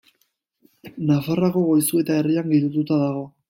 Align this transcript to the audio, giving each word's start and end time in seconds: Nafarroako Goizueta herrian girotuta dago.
Nafarroako 1.11 1.65
Goizueta 1.69 2.19
herrian 2.23 2.53
girotuta 2.57 3.03
dago. 3.07 3.27